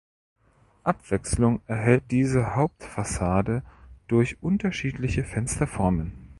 Abwechslung 0.83 1.61
erhält 1.67 2.09
diese 2.09 2.55
Hauptfassade 2.55 3.61
durch 4.07 4.41
unterschiedliche 4.41 5.23
Fensterformen. 5.23 6.13